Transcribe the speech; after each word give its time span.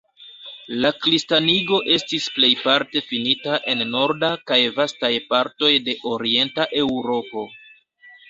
La 0.83 0.89
kristanigo 1.01 1.77
estis 1.95 2.25
plejparte 2.37 3.03
finita 3.09 3.59
en 3.73 3.83
norda 3.91 4.31
kaj 4.51 4.59
vastaj 4.79 5.13
partoj 5.35 5.71
de 5.89 5.95
orienta 6.15 6.67
Eŭropo. 6.85 7.45